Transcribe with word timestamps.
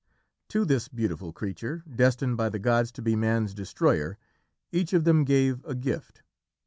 To 0.49 0.65
this 0.65 0.87
beautiful 0.87 1.31
creature, 1.31 1.83
destined 1.87 2.35
by 2.35 2.49
the 2.49 2.57
gods 2.57 2.91
to 2.93 3.03
be 3.03 3.15
man's 3.15 3.53
destroyer, 3.53 4.17
each 4.71 4.93
of 4.93 5.03
them 5.03 5.25
gave 5.25 5.63
a 5.63 5.75
gift. 5.75 6.23